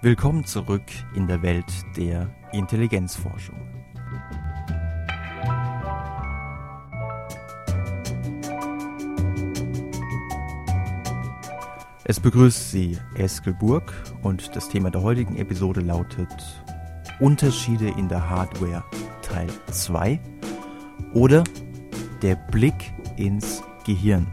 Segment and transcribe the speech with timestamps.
[0.00, 0.84] Willkommen zurück
[1.16, 1.66] in der Welt
[1.96, 3.56] der Intelligenzforschung.
[12.04, 13.92] Es begrüßt Sie Eskel Burg
[14.22, 16.28] und das Thema der heutigen Episode lautet
[17.18, 18.84] Unterschiede in der Hardware
[19.22, 20.20] Teil 2
[21.12, 21.42] oder
[22.22, 24.28] der Blick ins Gehirn.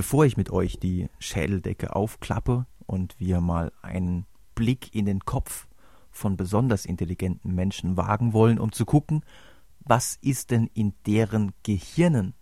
[0.00, 5.66] Bevor ich mit euch die Schädeldecke aufklappe und wir mal einen Blick in den Kopf
[6.10, 9.22] von besonders intelligenten Menschen wagen wollen, um zu gucken,
[9.80, 12.32] was ist denn in deren Gehirnen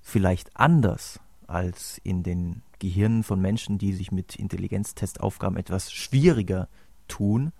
[0.00, 6.70] vielleicht anders als in den Gehirnen von Menschen, die sich mit Intelligenztestaufgaben etwas schwieriger
[7.06, 7.52] tun.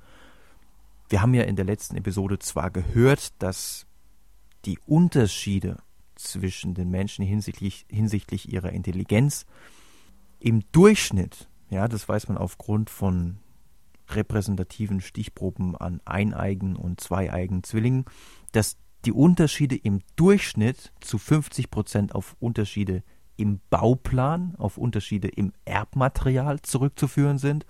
[1.10, 3.86] Wir haben ja in der letzten Episode zwar gehört, dass
[4.64, 5.82] die Unterschiede
[6.22, 9.46] zwischen den Menschen hinsichtlich, hinsichtlich ihrer Intelligenz.
[10.38, 13.38] Im Durchschnitt, ja, das weiß man aufgrund von
[14.08, 18.04] repräsentativen Stichproben an eineigen und zweieigen Zwillingen,
[18.52, 23.02] dass die Unterschiede im Durchschnitt zu 50 Prozent auf Unterschiede
[23.36, 27.66] im Bauplan, auf Unterschiede im Erbmaterial zurückzuführen sind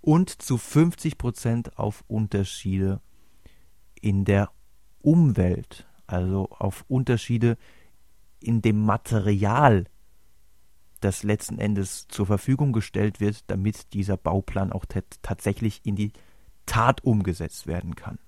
[0.00, 3.00] und zu 50 Prozent auf Unterschiede
[4.00, 4.50] in der
[5.00, 7.56] Umwelt, also auf Unterschiede
[8.42, 9.86] in dem Material,
[11.00, 14.84] das letzten Endes zur Verfügung gestellt wird, damit dieser Bauplan auch
[15.22, 16.12] tatsächlich in die
[16.66, 18.18] Tat umgesetzt werden kann.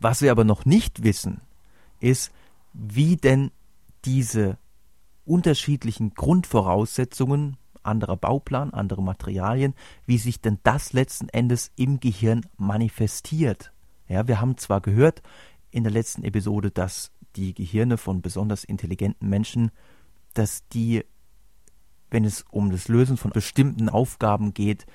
[0.00, 1.40] Was wir aber noch nicht wissen,
[2.00, 2.32] ist,
[2.72, 3.52] wie denn
[4.04, 4.58] diese
[5.24, 9.74] unterschiedlichen Grundvoraussetzungen, anderer Bauplan, andere Materialien,
[10.06, 13.72] wie sich denn das letzten Endes im Gehirn manifestiert.
[14.08, 15.22] Ja, wir haben zwar gehört
[15.70, 19.70] in der letzten Episode, dass die Gehirne von besonders intelligenten Menschen,
[20.34, 21.04] dass die,
[22.10, 24.86] wenn es um das Lösen von bestimmten Aufgaben geht,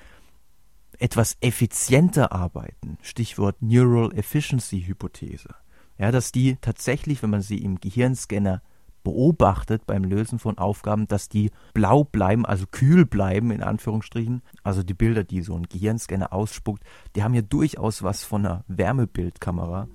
[0.98, 2.98] etwas effizienter arbeiten.
[3.02, 5.54] Stichwort Neural Efficiency Hypothese.
[5.96, 8.62] Ja, dass die tatsächlich, wenn man sie im Gehirnscanner
[9.04, 14.42] beobachtet beim Lösen von Aufgaben, dass die blau bleiben, also kühl bleiben, in Anführungsstrichen.
[14.62, 16.82] Also die Bilder, die so ein Gehirnscanner ausspuckt,
[17.16, 19.88] die haben ja durchaus was von einer Wärmebildkamera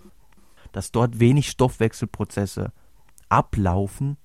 [0.73, 2.73] dass dort wenig Stoffwechselprozesse
[3.29, 4.17] ablaufen,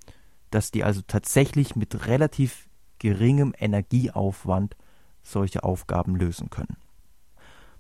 [0.51, 4.77] dass die also tatsächlich mit relativ geringem Energieaufwand
[5.23, 6.77] solche Aufgaben lösen können.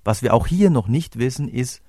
[0.04, 1.82] Was wir auch hier noch nicht wissen, ist,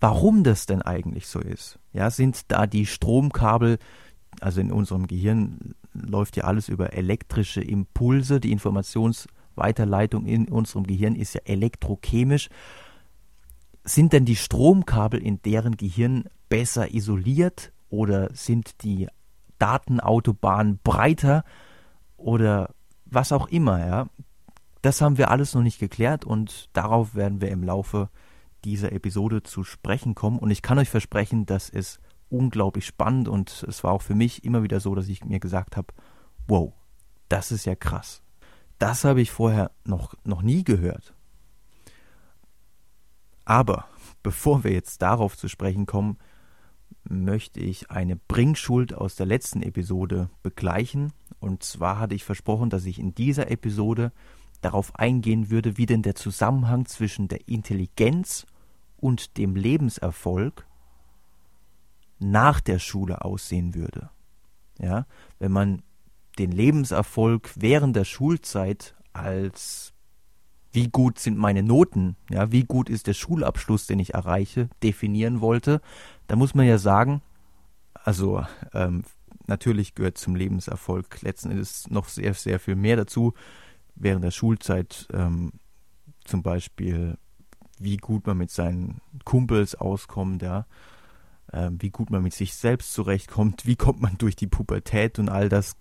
[0.00, 1.78] warum das denn eigentlich so ist.
[1.92, 3.78] Ja, sind da die Stromkabel,
[4.40, 11.16] also in unserem Gehirn läuft ja alles über elektrische Impulse, die Informationsweiterleitung in unserem Gehirn
[11.16, 12.48] ist ja elektrochemisch
[13.94, 19.08] sind denn die Stromkabel in deren Gehirn besser isoliert oder sind die
[19.58, 21.44] Datenautobahnen breiter
[22.16, 22.74] oder
[23.06, 24.06] was auch immer, ja?
[24.82, 28.08] Das haben wir alles noch nicht geklärt und darauf werden wir im Laufe
[28.64, 33.64] dieser Episode zu sprechen kommen und ich kann euch versprechen, dass es unglaublich spannend und
[33.68, 35.88] es war auch für mich immer wieder so, dass ich mir gesagt habe,
[36.48, 36.72] wow,
[37.28, 38.22] das ist ja krass.
[38.78, 41.14] Das habe ich vorher noch, noch nie gehört.
[43.50, 43.86] Aber
[44.22, 46.18] bevor wir jetzt darauf zu sprechen kommen,
[47.02, 51.12] möchte ich eine Bringschuld aus der letzten Episode begleichen.
[51.40, 54.12] Und zwar hatte ich versprochen, dass ich in dieser Episode
[54.60, 58.46] darauf eingehen würde, wie denn der Zusammenhang zwischen der Intelligenz
[58.98, 60.64] und dem Lebenserfolg
[62.20, 64.10] nach der Schule aussehen würde.
[64.78, 65.06] Ja,
[65.40, 65.82] wenn man
[66.38, 69.89] den Lebenserfolg während der Schulzeit als
[70.72, 75.40] wie gut sind meine Noten, ja, wie gut ist der Schulabschluss, den ich erreiche, definieren
[75.40, 75.80] wollte,
[76.28, 77.22] da muss man ja sagen,
[77.94, 79.04] also ähm,
[79.46, 83.34] natürlich gehört zum Lebenserfolg letzten Endes noch sehr, sehr viel mehr dazu.
[83.96, 85.52] Während der Schulzeit ähm,
[86.24, 87.18] zum Beispiel,
[87.78, 90.66] wie gut man mit seinen Kumpels auskommt, ja,
[91.52, 95.28] äh, wie gut man mit sich selbst zurechtkommt, wie kommt man durch die Pubertät und
[95.28, 95.76] all das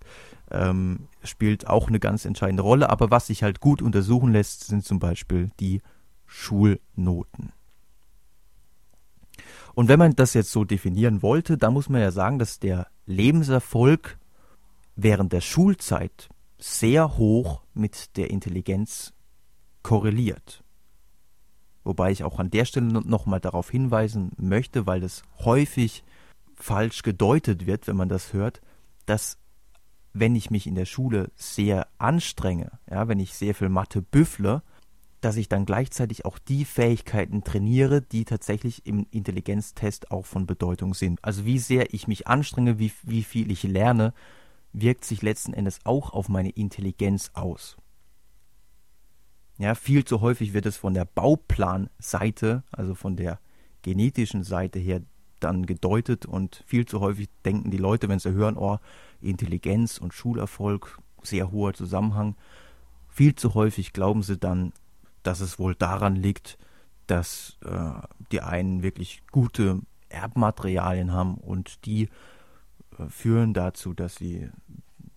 [0.51, 2.89] ähm, spielt auch eine ganz entscheidende Rolle.
[2.89, 5.81] Aber was sich halt gut untersuchen lässt, sind zum Beispiel die
[6.25, 7.51] Schulnoten.
[9.73, 12.87] Und wenn man das jetzt so definieren wollte, dann muss man ja sagen, dass der
[13.05, 14.17] Lebenserfolg
[14.95, 19.13] während der Schulzeit sehr hoch mit der Intelligenz
[19.81, 20.63] korreliert.
[21.89, 26.03] Wobei ich auch an der Stelle nochmal darauf hinweisen möchte, weil das häufig
[26.53, 28.61] falsch gedeutet wird, wenn man das hört,
[29.07, 29.39] dass
[30.13, 34.61] wenn ich mich in der Schule sehr anstrenge, ja, wenn ich sehr viel Mathe büffle,
[35.19, 40.93] dass ich dann gleichzeitig auch die Fähigkeiten trainiere, die tatsächlich im Intelligenztest auch von Bedeutung
[40.93, 41.17] sind.
[41.23, 44.13] Also wie sehr ich mich anstrenge, wie, wie viel ich lerne,
[44.73, 47.77] wirkt sich letzten Endes auch auf meine Intelligenz aus.
[49.59, 53.39] Ja, viel zu häufig wird es von der Bauplanseite, also von der
[53.81, 55.01] genetischen Seite her
[55.41, 58.77] dann gedeutet und viel zu häufig denken die Leute, wenn sie hören, oh,
[59.19, 62.37] Intelligenz und Schulerfolg, sehr hoher Zusammenhang,
[63.09, 64.71] viel zu häufig glauben sie dann,
[65.23, 66.57] dass es wohl daran liegt,
[67.07, 67.91] dass äh,
[68.31, 72.07] die einen wirklich gute Erbmaterialien haben und die
[72.97, 74.49] äh, führen dazu, dass sie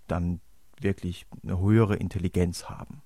[0.09, 0.41] dann
[0.81, 3.03] wirklich eine höhere Intelligenz haben.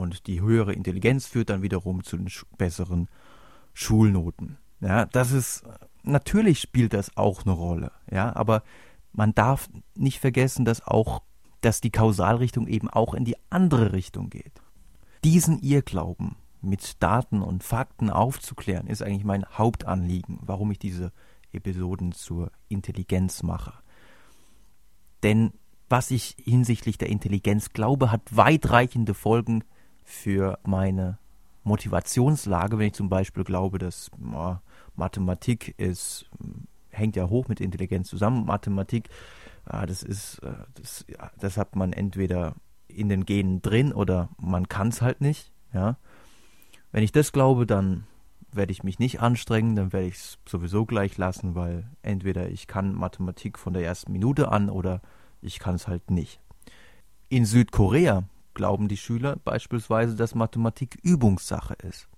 [0.00, 3.08] Und die höhere Intelligenz führt dann wiederum zu den besseren
[3.74, 4.56] Schulnoten.
[4.80, 5.62] Ja, das ist
[6.02, 8.62] natürlich spielt das auch eine Rolle, ja, aber
[9.12, 11.22] man darf nicht vergessen, dass auch
[11.60, 14.62] dass die Kausalrichtung eben auch in die andere Richtung geht.
[15.22, 21.12] Diesen Irrglauben mit Daten und Fakten aufzuklären, ist eigentlich mein Hauptanliegen, warum ich diese
[21.52, 23.74] Episoden zur Intelligenz mache.
[25.22, 25.52] Denn
[25.90, 29.64] was ich hinsichtlich der Intelligenz glaube, hat weitreichende Folgen
[30.10, 31.18] für meine
[31.62, 34.56] Motivationslage, wenn ich zum Beispiel glaube, dass oh,
[34.96, 36.28] Mathematik ist,
[36.90, 38.44] hängt ja hoch mit Intelligenz zusammen.
[38.44, 39.08] Mathematik,
[39.64, 41.04] ah, das ist, äh, das,
[41.38, 42.54] das hat man entweder
[42.88, 45.52] in den Genen drin oder man kann es halt nicht.
[45.72, 45.96] Ja,
[46.90, 48.04] wenn ich das glaube, dann
[48.52, 52.66] werde ich mich nicht anstrengen, dann werde ich es sowieso gleich lassen, weil entweder ich
[52.66, 55.00] kann Mathematik von der ersten Minute an oder
[55.40, 56.40] ich kann es halt nicht.
[57.28, 58.24] In Südkorea
[58.54, 62.08] glauben die Schüler beispielsweise, dass Mathematik Übungssache ist.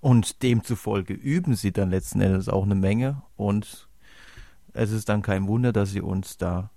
[0.00, 3.88] Und demzufolge üben sie dann letzten Endes auch eine Menge und
[4.72, 6.70] es ist dann kein Wunder, dass sie uns da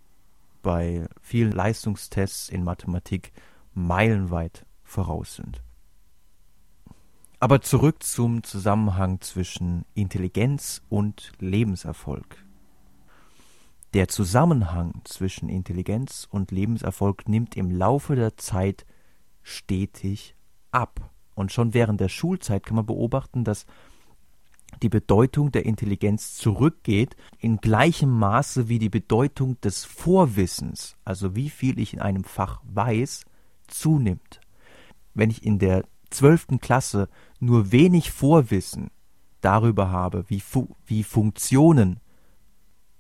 [0.62, 3.32] bei vielen Leistungstests in Mathematik
[3.74, 5.62] meilenweit voraus sind.
[7.40, 12.46] Aber zurück zum Zusammenhang zwischen Intelligenz und Lebenserfolg.
[13.94, 18.86] Der Zusammenhang zwischen Intelligenz und Lebenserfolg nimmt im Laufe der Zeit
[19.42, 20.36] stetig
[20.72, 21.10] ab.
[21.34, 23.66] Und schon während der Schulzeit kann man beobachten, dass
[24.84, 31.50] die Bedeutung der Intelligenz zurückgeht in gleichem Maße wie die Bedeutung des Vorwissens, also wie
[31.50, 33.26] viel ich in einem Fach weiß,
[33.68, 34.40] zunimmt.
[35.16, 37.10] Wenn ich in der zwölften Klasse
[37.40, 38.92] nur wenig Vorwissen
[39.42, 42.00] darüber habe, wie, Fu wie Funktionen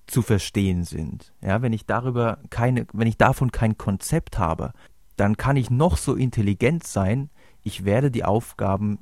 [0.10, 1.34] zu verstehen sind.
[1.42, 4.74] Ja, wenn ich darüber keine, wenn ich davon kein Konzept habe,
[5.16, 7.30] dann kann ich noch so intelligent sein,
[7.64, 9.00] ich werde die Aufgaben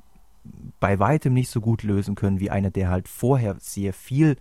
[0.80, 4.36] bei weitem nicht so gut lösen können wie einer, der halt vorher sehr viel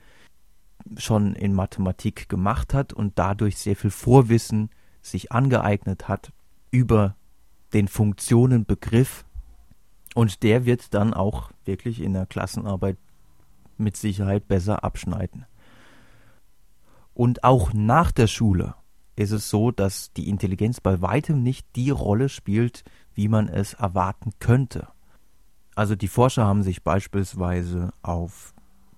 [0.97, 4.69] schon in Mathematik gemacht hat und dadurch sehr viel Vorwissen
[5.01, 6.31] sich angeeignet hat
[6.71, 7.15] über
[7.73, 9.25] den Funktionenbegriff
[10.15, 12.97] und der wird dann auch wirklich in der Klassenarbeit
[13.77, 15.45] mit Sicherheit besser abschneiden.
[17.17, 18.75] Und auch nach der Schule
[19.15, 22.83] ist es so, dass die Intelligenz bei weitem nicht die Rolle spielt,
[23.15, 24.87] wie man es erwarten könnte.
[25.73, 28.53] Also die Forscher haben sich beispielsweise auf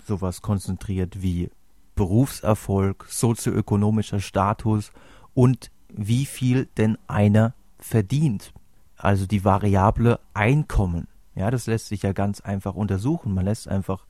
[0.06, 1.50] sowas konzentriert wie
[1.96, 4.92] Berufserfolg, sozioökonomischer Status
[5.34, 8.52] und wie viel denn einer verdient.
[8.98, 11.08] Also die Variable Einkommen.
[11.36, 13.34] Ja, das lässt sich ja ganz einfach untersuchen.
[13.34, 14.06] Man lässt einfach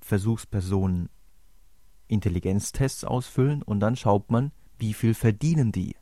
[0.00, 1.08] Versuchspersonen
[2.12, 5.96] Intelligenztests ausfüllen und dann schaut man, wie viel verdienen die.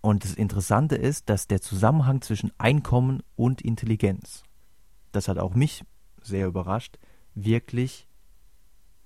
[0.00, 4.42] Und das Interessante ist, dass der Zusammenhang zwischen Einkommen und Intelligenz,
[5.12, 5.84] das hat auch mich
[6.22, 6.98] sehr überrascht,
[7.34, 8.08] wirklich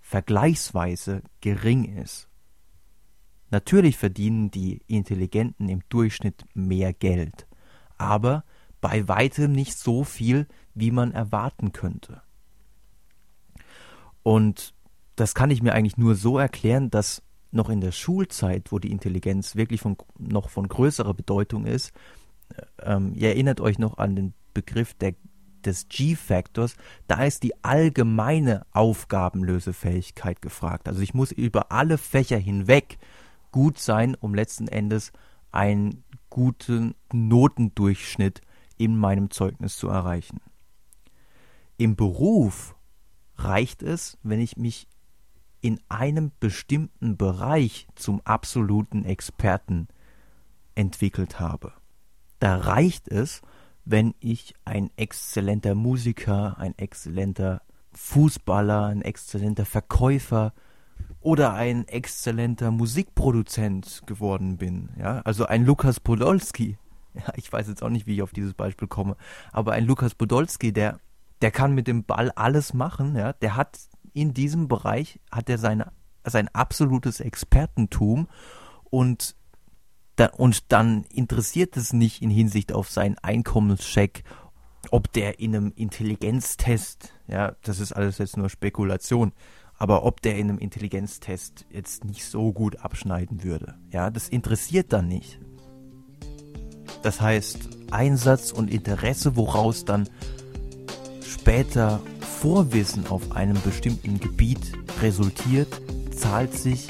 [0.00, 2.28] vergleichsweise gering ist.
[3.50, 7.46] Natürlich verdienen die Intelligenten im Durchschnitt mehr Geld,
[7.98, 8.44] aber
[8.80, 12.22] bei weitem nicht so viel, wie man erwarten könnte.
[14.22, 14.74] Und
[15.16, 18.90] das kann ich mir eigentlich nur so erklären, dass noch in der Schulzeit, wo die
[18.90, 21.92] Intelligenz wirklich von, noch von größerer Bedeutung ist,
[22.82, 25.14] ähm, ihr erinnert euch noch an den Begriff der,
[25.64, 30.88] des G-Faktors, da ist die allgemeine Aufgabenlösefähigkeit gefragt.
[30.88, 32.98] Also ich muss über alle Fächer hinweg
[33.52, 35.12] gut sein, um letzten Endes
[35.52, 38.40] einen guten Notendurchschnitt
[38.76, 40.40] in meinem Zeugnis zu erreichen.
[41.76, 42.74] Im Beruf
[43.36, 44.88] reicht es, wenn ich mich
[45.64, 49.88] in einem bestimmten Bereich zum absoluten Experten
[50.74, 51.72] entwickelt habe.
[52.38, 53.40] Da reicht es,
[53.86, 57.62] wenn ich ein exzellenter Musiker, ein exzellenter
[57.94, 60.52] Fußballer, ein exzellenter Verkäufer
[61.20, 64.90] oder ein exzellenter Musikproduzent geworden bin.
[64.98, 66.76] Ja, also ein Lukas Podolski.
[67.14, 69.16] Ja, ich weiß jetzt auch nicht, wie ich auf dieses Beispiel komme,
[69.52, 70.98] aber ein Lukas Podolski, der,
[71.42, 73.14] der kann mit dem Ball alles machen.
[73.14, 73.78] Ja, der hat
[74.14, 75.92] in diesem Bereich hat er seine,
[76.24, 78.28] sein absolutes Expertentum
[78.88, 79.36] und
[80.16, 84.22] Da, und dann interessiert es nicht in Hinsicht auf seinen Einkommenscheck,
[84.92, 89.32] ob der in einem Intelligenztest, ja, das ist alles jetzt nur Spekulation,
[89.76, 94.92] aber ob der in einem Intelligenztest jetzt nicht so gut abschneiden würde, ja, das interessiert
[94.92, 95.40] dann nicht.
[97.02, 100.08] Das heißt, Einsatz und Interesse, woraus dann
[101.24, 105.68] später Vorwissen auf einem bestimmten Gebiet resultiert,
[106.14, 106.86] zahlt sich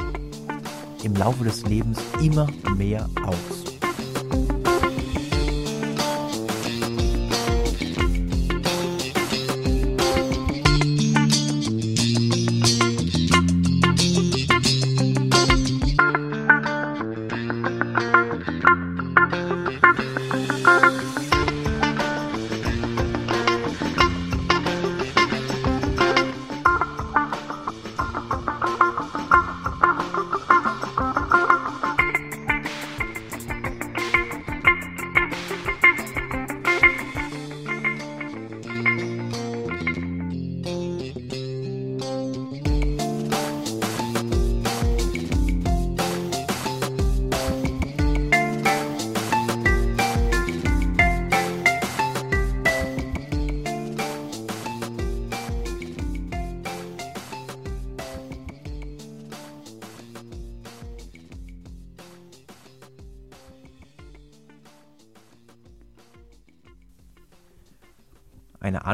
[1.03, 3.64] im Laufe des Lebens immer mehr aus.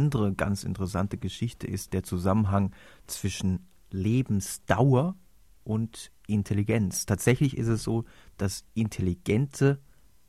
[0.01, 2.73] Andere ganz interessante Geschichte ist der Zusammenhang
[3.07, 5.15] zwischen Lebensdauer
[5.63, 7.05] und Intelligenz.
[7.05, 8.05] Tatsächlich ist es so,
[8.39, 9.79] dass intelligente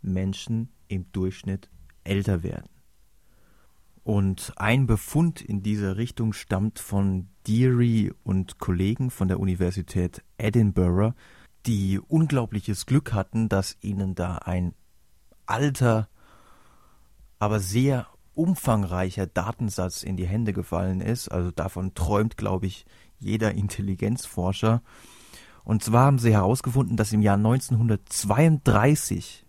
[0.01, 1.69] Menschen im Durchschnitt
[2.03, 2.69] älter werden.
[4.03, 11.13] Und ein Befund in dieser Richtung stammt von Deary und Kollegen von der Universität Edinburgh,
[11.65, 14.73] die unglaubliches Glück hatten, dass ihnen da ein
[15.45, 16.09] alter,
[17.39, 21.29] aber sehr umfangreicher Datensatz in die Hände gefallen ist.
[21.29, 22.85] Also davon träumt, glaube ich,
[23.19, 24.81] jeder Intelligenzforscher.
[25.63, 29.45] Und zwar haben sie herausgefunden, dass im Jahr 1932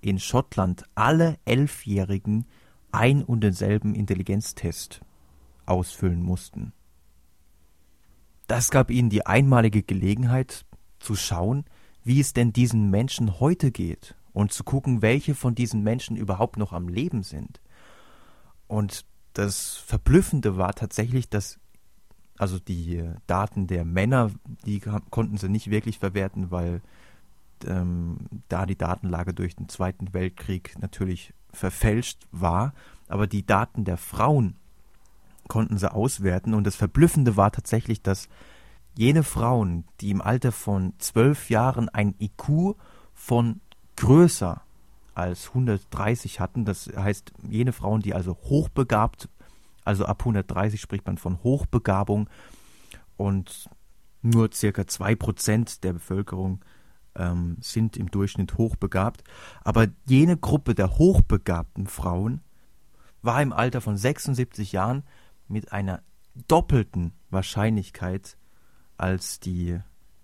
[0.00, 2.46] in Schottland alle Elfjährigen
[2.90, 5.00] ein und denselben Intelligenztest
[5.64, 6.72] ausfüllen mussten.
[8.48, 10.66] Das gab ihnen die einmalige Gelegenheit
[10.98, 11.64] zu schauen,
[12.04, 16.58] wie es denn diesen Menschen heute geht und zu gucken, welche von diesen Menschen überhaupt
[16.58, 17.61] noch am Leben sind.
[18.72, 21.60] Und das Verblüffende war tatsächlich, dass
[22.38, 24.30] also die Daten der Männer,
[24.64, 26.80] die konnten sie nicht wirklich verwerten, weil
[27.66, 28.16] ähm,
[28.48, 32.72] da die Datenlage durch den Zweiten Weltkrieg natürlich verfälscht war.
[33.08, 34.56] Aber die Daten der Frauen
[35.48, 36.54] konnten sie auswerten.
[36.54, 38.30] Und das Verblüffende war tatsächlich, dass
[38.96, 42.74] jene Frauen, die im Alter von zwölf Jahren ein IQ
[43.12, 43.60] von
[43.96, 44.62] größer
[45.14, 46.64] als 130 hatten.
[46.64, 49.28] Das heißt, jene Frauen, die also hochbegabt,
[49.84, 52.28] also ab 130 spricht man von Hochbegabung
[53.16, 53.68] und
[54.22, 56.64] nur circa 2% der Bevölkerung
[57.16, 59.24] ähm, sind im Durchschnitt hochbegabt.
[59.62, 62.40] Aber jene Gruppe der hochbegabten Frauen
[63.22, 65.02] war im Alter von 76 Jahren
[65.48, 66.02] mit einer
[66.48, 68.36] doppelten Wahrscheinlichkeit
[68.96, 69.78] als die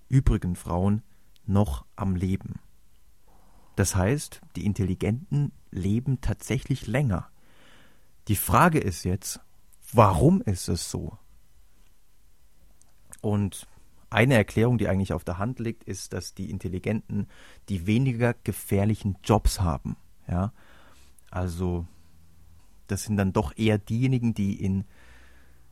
[0.09, 1.03] übrigen Frauen
[1.45, 2.61] noch am Leben.
[3.79, 7.29] Das heißt, die Intelligenten leben tatsächlich länger.
[8.27, 9.39] Die Frage ist jetzt,
[9.93, 11.17] warum ist es so?
[13.21, 13.69] Und
[14.11, 17.29] eine Erklärung, die eigentlich auf der Hand liegt, ist, dass die Intelligenten
[17.69, 19.97] die weniger gefährlichen Jobs haben.
[20.27, 20.53] Ja,
[21.31, 21.87] also
[22.89, 24.87] das sind dann doch eher diejenigen, die in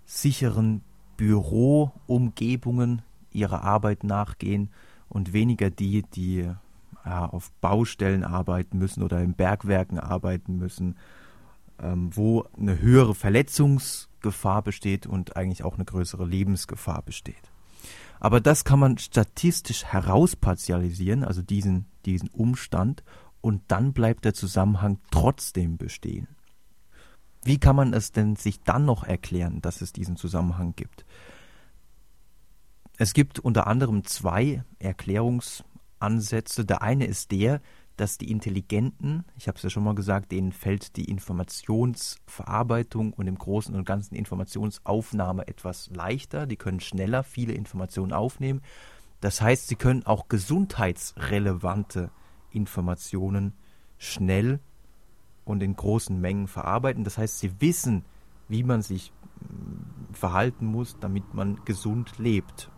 [0.05, 0.85] sicheren
[1.17, 4.71] Büroumgebungen ihrer Arbeit nachgehen
[5.09, 6.55] und weniger die, die
[7.07, 10.99] ja, auf Baustellen arbeiten müssen oder in Bergwerken arbeiten müssen,
[11.81, 17.53] ähm, wo eine höhere Verletzungsgefahr besteht und eigentlich auch eine größere Lebensgefahr besteht.
[18.19, 23.05] Aber das kann man statistisch herauspartialisieren, also diesen, diesen Umstand,
[23.41, 26.27] und dann bleibt der Zusammenhang trotzdem bestehen.
[27.45, 31.05] Wie kann man es denn sich dann noch erklären, dass es diesen Zusammenhang gibt?
[32.99, 35.63] Es gibt unter anderem zwei Erklärungs-
[35.99, 36.65] Ansätze.
[36.65, 37.61] Der eine ist der,
[37.97, 43.27] dass die Intelligenten, ich habe es ja schon mal gesagt, denen fällt die Informationsverarbeitung und
[43.27, 46.47] im Großen und Ganzen Informationsaufnahme etwas leichter.
[46.47, 48.61] Die können schneller viele Informationen aufnehmen.
[49.21, 52.11] Das heißt, sie können auch gesundheitsrelevante
[52.51, 53.55] Informationen
[53.99, 54.61] schnell
[55.47, 57.05] und in großen Mengen verarbeiten.
[57.05, 58.05] Das heißt, sie wissen,
[58.49, 59.13] wie man sich
[59.49, 62.71] hm, verhalten muss, damit man gesund lebt.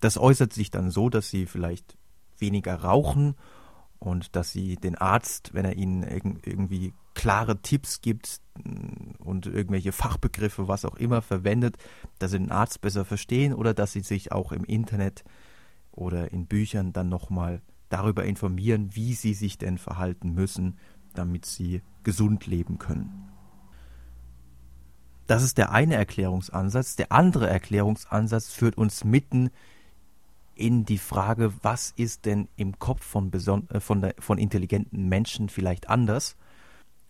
[0.00, 1.98] Das äußert sich dann so, dass sie vielleicht
[2.40, 3.34] weniger rauchen
[3.98, 9.92] und dass sie den Arzt, wenn er ihnen irgendwie klare Tipps gibt mm, und irgendwelche
[9.92, 11.76] Fachbegriffe, was auch immer verwendet,
[12.18, 15.24] dass sie den Arzt besser verstehen oder dass sie sich auch im Internet
[15.92, 20.78] oder in Büchern dann nochmal darüber informieren, wie sie sich denn verhalten müssen,
[21.14, 23.28] damit sie gesund leben können.
[25.26, 26.96] Das ist der eine Erklärungsansatz.
[26.96, 29.50] Der andere Erklärungsansatz führt uns mitten
[30.56, 35.48] in die Frage, was ist denn im Kopf von, äh, von, der, von intelligenten Menschen
[35.48, 36.36] vielleicht anders?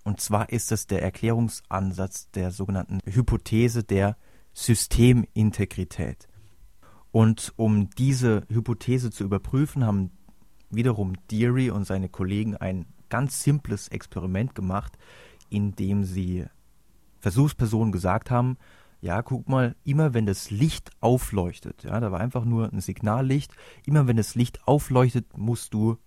[0.04, 4.16] Und zwar ist es der Erklärungsansatz der sogenannten Hypothese der
[4.52, 6.28] Systemintegrität.
[7.12, 10.10] Und um diese Hypothese zu überprüfen, haben
[10.70, 14.98] wiederum Deary und seine Kollegen ein ganz simples Experiment gemacht,
[15.48, 16.44] in dem sie
[17.20, 18.58] Versuchspersonen gesagt haben,
[19.06, 23.52] ja, guck mal, immer wenn das Licht aufleuchtet, ja, da war einfach nur ein Signallicht,
[23.84, 25.98] immer wenn das Licht aufleuchtet, musst du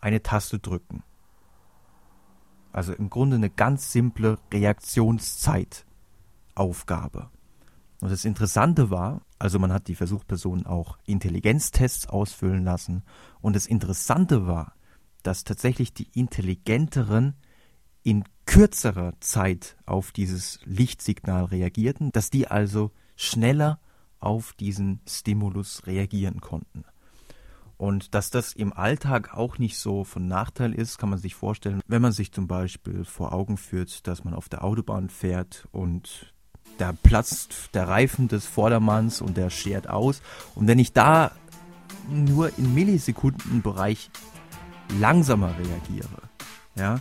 [0.00, 1.02] eine Taste drücken.
[2.72, 7.30] Also im Grunde eine ganz simple Reaktionszeitaufgabe.
[8.00, 13.02] Und das Interessante war, also man hat die Versuchspersonen auch Intelligenztests ausfüllen lassen.
[13.40, 14.74] Und das Interessante war,
[15.24, 17.34] dass tatsächlich die Intelligenteren
[18.04, 23.80] in kürzerer Zeit auf dieses Lichtsignal reagierten, dass die also schneller
[24.20, 26.84] auf diesen Stimulus reagieren konnten.
[27.76, 31.80] Und dass das im Alltag auch nicht so von Nachteil ist, kann man sich vorstellen,
[31.88, 36.32] wenn man sich zum Beispiel vor Augen führt, dass man auf der Autobahn fährt und
[36.78, 40.22] da platzt der Reifen des Vordermanns und der schert aus.
[40.54, 41.32] Und wenn ich da
[42.08, 44.10] nur im Millisekundenbereich
[45.00, 46.22] langsamer reagiere,
[46.76, 47.00] ja,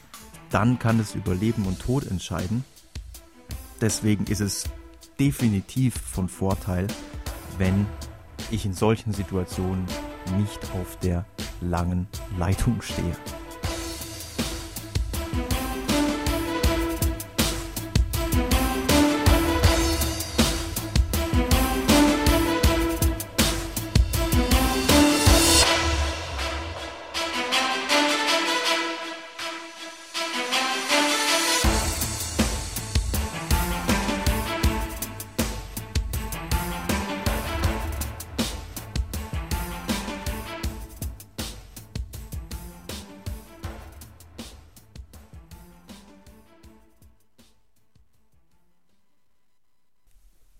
[0.53, 2.63] dann kann es über Leben und Tod entscheiden.
[3.81, 4.65] Deswegen ist es
[5.19, 6.87] definitiv von Vorteil,
[7.57, 7.87] wenn
[8.51, 9.85] ich in solchen Situationen
[10.37, 11.25] nicht auf der
[11.59, 12.07] langen
[12.37, 13.15] Leitung stehe.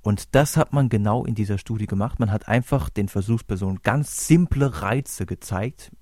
[0.00, 2.18] Und das hat man genau in dieser Studie gemacht.
[2.18, 5.92] Man hat einfach den Versuchspersonen ganz simple Reize gezeigt.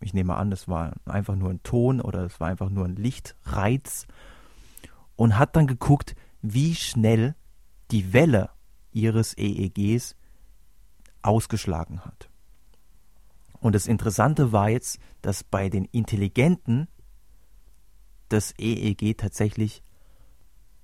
[0.00, 2.96] Ich nehme an, das war einfach nur ein Ton oder es war einfach nur ein
[2.96, 4.06] Lichtreiz.
[5.16, 7.34] Und hat dann geguckt, wie schnell
[7.90, 8.50] die Welle
[8.92, 10.14] ihres EEGs
[11.22, 12.28] ausgeschlagen hat.
[13.60, 16.86] Und das Interessante war jetzt, dass bei den Intelligenten
[18.28, 19.82] das EEG tatsächlich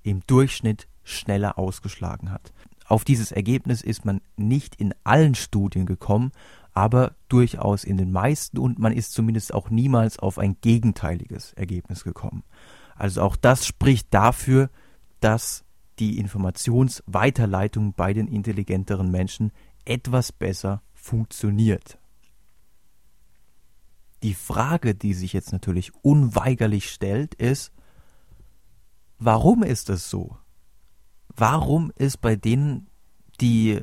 [0.04, 2.52] im Durchschnitt schneller ausgeschlagen hat.
[2.86, 6.30] Auf dieses Ergebnis ist man nicht in allen Studien gekommen,
[6.72, 12.04] aber durchaus in den meisten und man ist zumindest auch niemals auf ein gegenteiliges Ergebnis
[12.04, 12.44] gekommen.
[12.94, 14.70] Also auch das spricht dafür,
[15.20, 15.64] dass
[15.98, 19.52] die Informationsweiterleitung bei den intelligenteren Menschen
[19.84, 21.98] etwas besser funktioniert.
[24.22, 27.72] Die Frage, die sich jetzt natürlich unweigerlich stellt, ist,
[29.18, 30.36] Warum ist es so?
[31.36, 32.88] Warum ist bei denen
[33.40, 33.80] die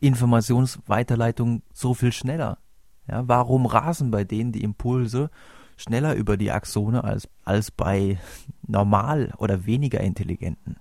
[0.00, 2.58] Informationsweiterleitung so viel schneller?
[3.06, 5.30] Ja, warum rasen bei denen die Impulse
[5.76, 8.18] schneller über die Axone als, als bei
[8.66, 10.76] normal oder weniger intelligenten?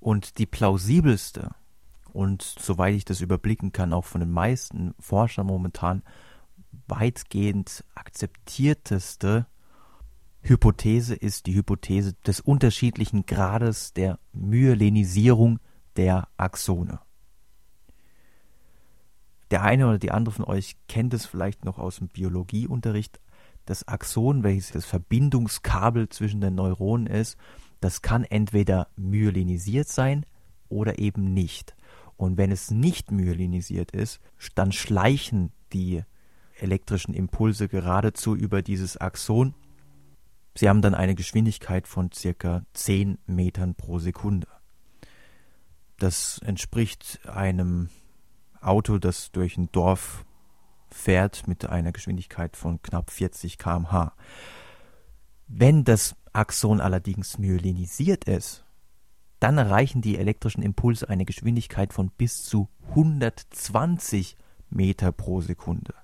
[0.00, 1.54] Und die plausibelste
[2.12, 6.02] und soweit ich das überblicken kann, auch von den meisten Forschern momentan
[6.86, 9.46] weitgehend akzeptierteste
[10.40, 15.58] Hypothese ist die Hypothese des unterschiedlichen Grades der Myelinisierung
[15.96, 17.00] der Axone.
[19.50, 23.20] Der eine oder die andere von euch kennt es vielleicht noch aus dem Biologieunterricht.
[23.64, 27.36] Das Axon, welches das Verbindungskabel zwischen den Neuronen ist,
[27.80, 30.26] das kann entweder myelinisiert sein
[30.68, 31.76] oder eben nicht.
[32.16, 34.20] Und wenn es nicht myelinisiert ist,
[34.54, 36.02] dann schleichen die
[36.56, 39.54] elektrischen Impulse geradezu über dieses Axon.
[40.56, 44.48] Sie haben dann eine Geschwindigkeit von circa 10 Metern pro Sekunde.
[45.98, 47.90] Das entspricht einem
[48.60, 50.24] Auto, das durch ein Dorf
[50.90, 54.12] fährt mit einer Geschwindigkeit von knapp 40 km/h.
[55.46, 58.64] Wenn das Axon allerdings myelinisiert ist,
[59.40, 64.36] dann erreichen die elektrischen Impulse eine Geschwindigkeit von bis zu 120
[64.70, 65.94] Meter pro Sekunde.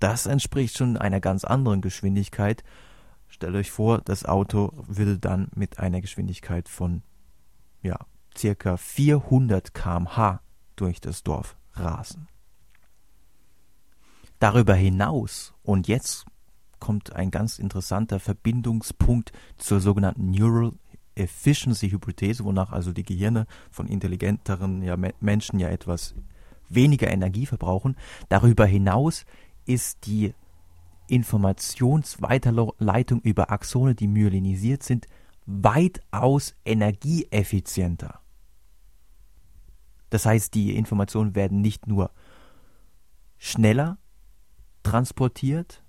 [0.00, 2.64] Das entspricht schon einer ganz anderen Geschwindigkeit.
[3.32, 7.02] Stellt euch vor, das Auto würde dann mit einer Geschwindigkeit von
[7.80, 7.98] ja,
[8.36, 10.42] circa 400 km/h
[10.76, 12.28] durch das Dorf rasen.
[14.38, 16.26] Darüber hinaus, und jetzt
[16.78, 20.74] kommt ein ganz interessanter Verbindungspunkt zur sogenannten Neural
[21.14, 26.14] Efficiency Hypothese, wonach also die Gehirne von intelligenteren ja, Menschen ja etwas
[26.68, 27.96] weniger Energie verbrauchen.
[28.28, 29.24] Darüber hinaus
[29.64, 30.34] ist die
[31.12, 35.06] Informationsweiterleitung über Axone, die myelinisiert sind,
[35.44, 38.20] weitaus energieeffizienter.
[40.08, 42.12] Das heißt, die Informationen werden nicht nur
[43.36, 43.98] schneller
[44.82, 45.82] transportiert,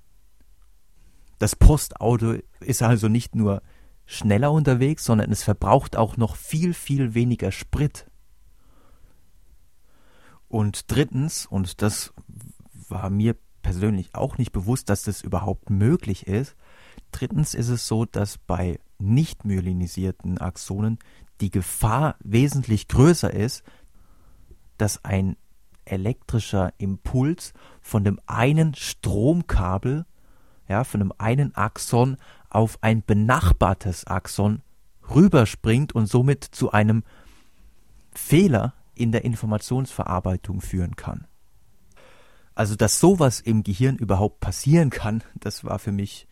[1.39, 3.61] das Postauto ist also nicht nur
[4.05, 8.09] schneller unterwegs, sondern es verbraucht auch noch viel, viel weniger Sprit.
[10.47, 12.13] Und drittens, und das
[12.87, 16.55] war mir persönlich auch nicht bewusst, dass das überhaupt möglich ist,
[17.11, 20.99] drittens ist es so, dass bei nicht myelinisierten Axonen
[21.41, 23.63] die Gefahr wesentlich größer ist,
[24.77, 25.35] dass ein
[25.85, 30.05] elektrischer Impuls von dem einen Stromkabel,
[30.67, 32.17] ja, von dem einen Axon
[32.49, 34.61] auf ein benachbartes Axon
[35.13, 37.03] rüberspringt und somit zu einem
[38.13, 41.27] Fehler in der Informationsverarbeitung führen kann.
[42.55, 46.27] Also, dass sowas im Gehirn überhaupt passieren kann, das war für mich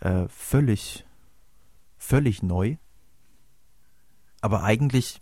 [0.00, 1.04] äh, völlig,
[1.98, 2.76] völlig neu.
[4.40, 5.20] Aber eigentlich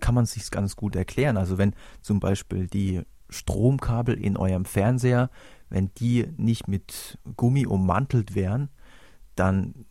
[0.00, 1.36] kann man sich ganz gut erklären.
[1.36, 5.30] Also wenn zum Beispiel die Stromkabel in eurem Fernseher,
[5.68, 8.70] wenn die nicht mit Gummi ummantelt wären,
[9.34, 9.86] dann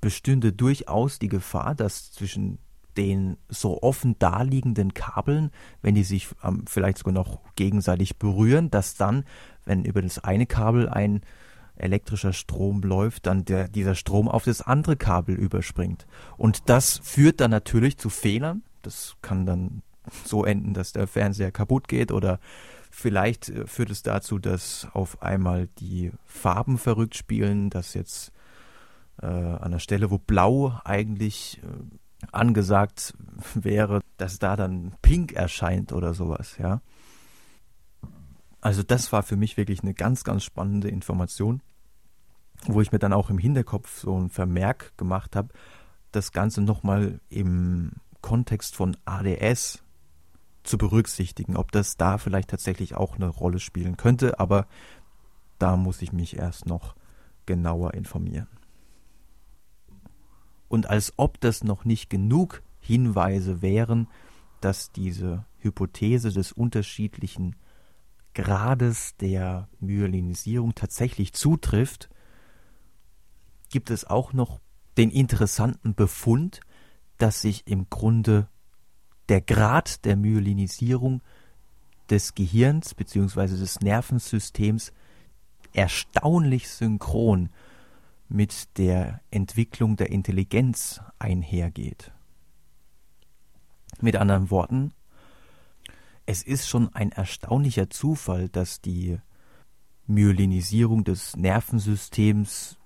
[0.00, 2.58] bestünde durchaus die Gefahr, dass zwischen
[2.96, 5.50] den so offen daliegenden Kabeln,
[5.82, 9.24] wenn die sich ähm, vielleicht sogar noch gegenseitig berühren, dass dann,
[9.64, 11.22] wenn über das eine Kabel ein
[11.76, 16.06] elektrischer Strom läuft, dann der, dieser Strom auf das andere Kabel überspringt.
[16.36, 18.62] Und das führt dann natürlich zu Fehlern.
[18.82, 19.82] Das kann dann
[20.24, 22.38] so enden, dass der Fernseher kaputt geht oder
[22.90, 28.32] vielleicht äh, führt es dazu, dass auf einmal die Farben verrückt spielen, dass jetzt
[29.20, 31.66] äh, an der Stelle, wo blau eigentlich äh,
[32.36, 33.14] angesagt
[33.54, 36.80] wäre, dass da dann pink erscheint oder sowas, ja.
[38.60, 41.62] Also das war für mich wirklich eine ganz, ganz spannende Information,
[42.66, 45.48] wo ich mir dann auch im Hinterkopf so ein Vermerk gemacht habe,
[46.10, 49.82] das Ganze nochmal im Kontext von ADS
[50.64, 54.66] zu berücksichtigen, ob das da vielleicht tatsächlich auch eine Rolle spielen könnte, aber
[55.58, 56.96] da muss ich mich erst noch
[57.46, 58.48] genauer informieren.
[60.68, 64.08] Und als ob das noch nicht genug Hinweise wären,
[64.60, 67.56] dass diese Hypothese des unterschiedlichen
[68.34, 72.08] Grades der Myelinisierung tatsächlich zutrifft,
[73.70, 74.60] gibt es auch noch
[74.96, 76.60] den interessanten Befund,
[77.18, 78.48] dass sich im Grunde
[79.28, 81.22] der Grad der Myelinisierung
[82.10, 83.56] des Gehirns bzw.
[83.56, 84.92] des Nervensystems
[85.72, 87.50] erstaunlich synchron
[88.28, 92.12] mit der Entwicklung der Intelligenz einhergeht.
[94.00, 94.92] Mit anderen Worten,
[96.26, 99.18] es ist schon ein erstaunlicher Zufall, dass die
[100.06, 102.78] Myelinisierung des Nervensystems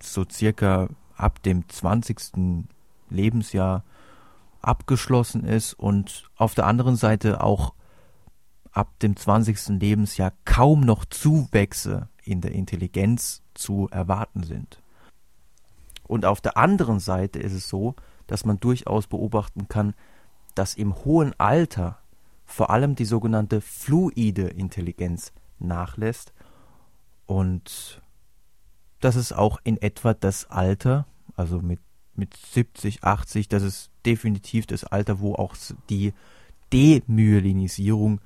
[0.00, 2.66] so circa ab dem 20.
[3.10, 3.84] Lebensjahr
[4.60, 7.74] abgeschlossen ist und auf der anderen Seite auch
[8.70, 9.80] ab dem 20.
[9.80, 14.82] Lebensjahr kaum noch Zuwächse in der Intelligenz zu erwarten sind.
[16.06, 17.94] Und auf der anderen Seite ist es so,
[18.26, 19.94] dass man durchaus beobachten kann,
[20.54, 21.98] dass im hohen Alter
[22.44, 26.32] vor allem die sogenannte fluide Intelligenz nachlässt
[27.26, 28.02] Und
[29.00, 31.80] das ist auch in etwa das Alter, also mit,
[32.14, 35.54] mit 70, 80, das ist definitiv das Alter, wo auch
[35.88, 36.14] die
[36.72, 38.20] Demyelinisierung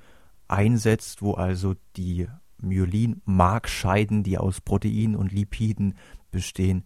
[0.47, 2.27] einsetzt, wo also die
[2.63, 5.95] Myelin-Markscheiden, die aus Proteinen und Lipiden
[6.31, 6.83] bestehen,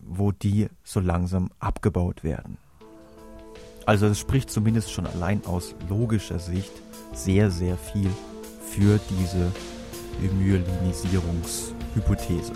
[0.00, 2.58] wo die so langsam abgebaut werden.
[3.86, 6.72] Also es spricht zumindest schon allein aus logischer Sicht
[7.12, 8.08] sehr, sehr viel
[8.62, 9.52] für diese
[10.20, 12.52] Myelinisierungshypothese.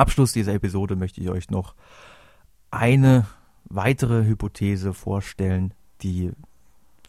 [0.00, 1.74] Abschluss dieser Episode möchte ich euch noch
[2.70, 3.26] eine
[3.64, 6.32] weitere Hypothese vorstellen, die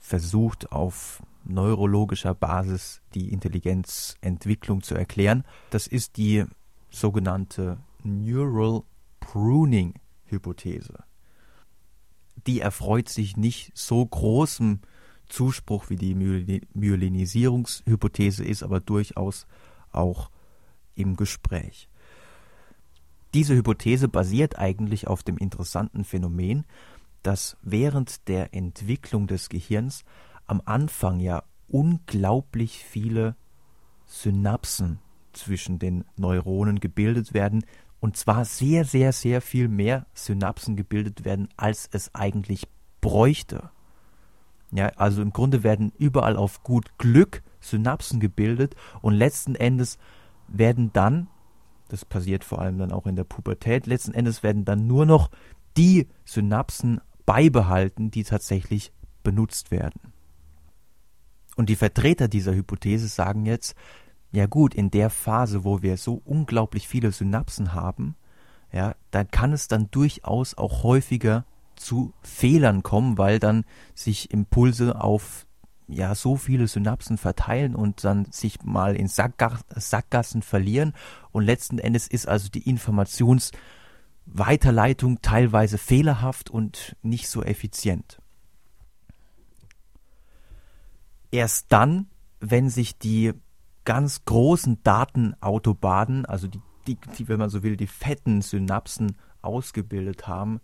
[0.01, 5.45] versucht auf neurologischer Basis die Intelligenzentwicklung zu erklären.
[5.69, 6.43] Das ist die
[6.89, 8.81] sogenannte Neural
[9.21, 9.93] Pruning
[10.25, 11.05] Hypothese.
[12.45, 14.81] Die erfreut sich nicht so großem
[15.29, 19.47] Zuspruch wie die Myelinisierungshypothese ist, aber durchaus
[19.93, 20.29] auch
[20.95, 21.87] im Gespräch.
[23.33, 26.65] Diese Hypothese basiert eigentlich auf dem interessanten Phänomen,
[27.23, 30.03] dass während der Entwicklung des Gehirns
[30.47, 33.35] am Anfang ja unglaublich viele
[34.05, 34.99] Synapsen
[35.31, 37.63] zwischen den Neuronen gebildet werden,
[38.01, 42.67] und zwar sehr, sehr, sehr viel mehr Synapsen gebildet werden, als es eigentlich
[42.99, 43.69] bräuchte.
[44.71, 49.99] Ja, also im Grunde werden überall auf gut Glück Synapsen gebildet und letzten Endes
[50.47, 51.27] werden dann
[51.91, 53.85] das passiert vor allem dann auch in der Pubertät.
[53.85, 55.29] Letzten Endes werden dann nur noch
[55.75, 60.13] die Synapsen beibehalten, die tatsächlich benutzt werden.
[61.57, 63.75] Und die Vertreter dieser Hypothese sagen jetzt,
[64.31, 68.15] ja gut, in der Phase, wo wir so unglaublich viele Synapsen haben,
[68.71, 75.01] ja, da kann es dann durchaus auch häufiger zu Fehlern kommen, weil dann sich Impulse
[75.01, 75.45] auf
[75.91, 80.93] ja so viele Synapsen verteilen und dann sich mal in Sackgassen verlieren
[81.31, 88.17] und letzten Endes ist also die Informationsweiterleitung teilweise fehlerhaft und nicht so effizient.
[91.31, 92.07] Erst dann,
[92.39, 93.33] wenn sich die
[93.85, 100.27] ganz großen Datenautobahnen, also die, die, die, wenn man so will, die fetten Synapsen ausgebildet
[100.27, 100.59] haben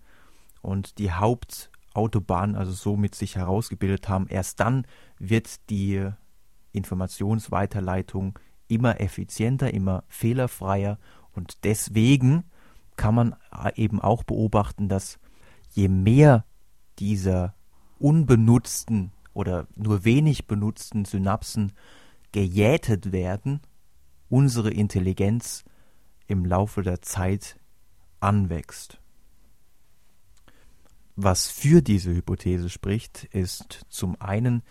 [0.62, 4.86] und die Haupt Autobahnen also so mit sich herausgebildet haben, erst dann
[5.20, 6.10] wird die
[6.72, 11.00] Informationsweiterleitung immer effizienter, immer fehlerfreier
[11.32, 12.44] und deswegen
[12.96, 13.36] kann man
[13.76, 15.20] eben auch beobachten, dass
[15.72, 16.46] je mehr
[17.00, 17.56] dieser
[18.00, 21.74] unbenutzten oder nur wenig benutzten Synapsen
[22.32, 23.62] gejätet werden,
[24.30, 25.64] unsere Intelligenz
[26.28, 27.58] im Laufe der Zeit
[28.20, 29.00] anwächst.
[31.20, 34.62] Was für diese Hypothese spricht, ist zum einen,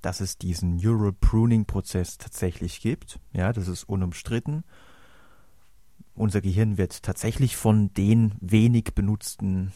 [0.00, 3.18] dass es diesen Neural Pruning Prozess tatsächlich gibt.
[3.32, 4.62] Ja, das ist unumstritten.
[6.14, 9.72] Unser Gehirn wird tatsächlich von den wenig benutzten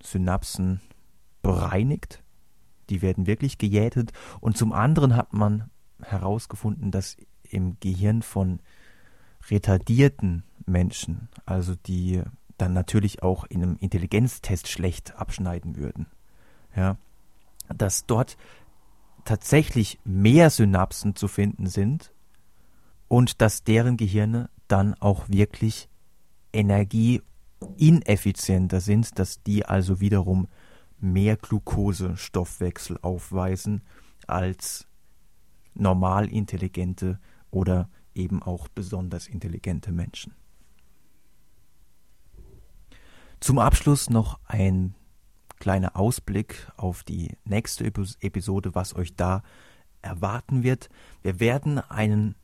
[0.00, 0.80] Synapsen
[1.42, 2.22] bereinigt.
[2.88, 4.12] Die werden wirklich gejätet.
[4.38, 8.60] Und zum anderen hat man herausgefunden, dass im Gehirn von
[9.50, 12.22] retardierten Menschen, also die
[12.58, 16.06] dann natürlich auch in einem Intelligenztest schlecht abschneiden würden.
[16.76, 16.96] Ja,
[17.68, 18.36] dass dort
[19.24, 22.12] tatsächlich mehr Synapsen zu finden sind
[23.08, 25.88] und dass deren Gehirne dann auch wirklich
[26.52, 30.46] energieineffizienter sind, dass die also wiederum
[31.00, 33.82] mehr Glukosestoffwechsel aufweisen
[34.26, 34.86] als
[35.74, 37.18] normal intelligente
[37.50, 40.34] oder eben auch besonders intelligente Menschen.
[43.44, 44.94] Zum Abschluss noch ein
[45.58, 49.42] kleiner Ausblick auf die nächste Episode, was euch da
[50.00, 50.88] erwarten wird.
[51.20, 52.36] Wir werden einen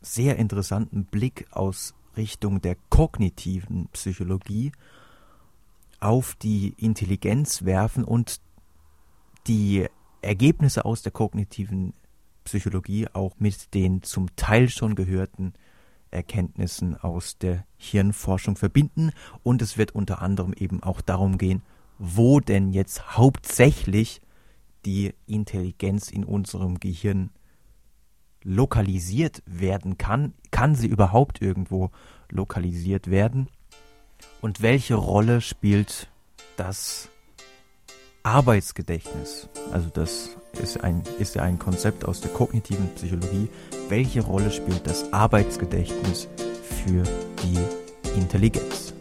[0.00, 4.72] sehr interessanten Blick aus Richtung der kognitiven Psychologie
[6.00, 8.40] auf die Intelligenz werfen und
[9.46, 9.86] die
[10.22, 11.92] Ergebnisse aus der kognitiven
[12.44, 15.52] Psychologie auch mit den zum Teil schon gehörten
[16.14, 19.10] Erkenntnissen aus der Hirnforschung verbinden
[19.42, 21.62] und es wird unter anderem eben auch darum gehen,
[21.98, 24.20] wo denn jetzt hauptsächlich
[24.84, 27.30] die Intelligenz in unserem Gehirn
[28.42, 30.34] lokalisiert werden kann.
[30.50, 31.90] Kann sie überhaupt irgendwo
[32.30, 33.48] lokalisiert werden?
[34.40, 36.08] Und welche Rolle spielt
[36.56, 37.08] das
[38.22, 39.48] Arbeitsgedächtnis?
[39.72, 43.48] Also das ist, ein, ist ja ein Konzept aus der kognitiven Psychologie.
[43.88, 46.28] Welche Rolle spielt das Arbeitsgedächtnis
[46.62, 47.02] für
[47.42, 48.93] die Intelligenz?